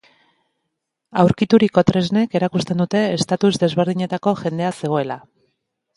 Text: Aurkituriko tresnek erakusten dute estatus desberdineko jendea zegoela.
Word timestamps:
Aurkituriko 1.23 1.83
tresnek 1.91 2.33
erakusten 2.39 2.81
dute 2.83 3.03
estatus 3.21 3.53
desberdineko 3.65 4.37
jendea 4.45 4.73
zegoela. 4.81 5.21